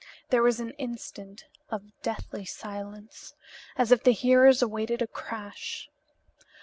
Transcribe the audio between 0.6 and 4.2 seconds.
instant of deathly silence, as if the